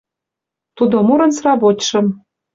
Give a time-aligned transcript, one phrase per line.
[0.77, 2.05] Тудо мурын сравочшым